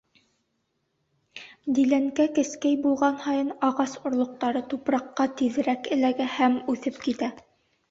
[1.79, 7.33] Диләнкә кескәй булған һайын ағас орлоҡтары тупраҡҡа тиҙерәк эләгә һәм үҫеп китә.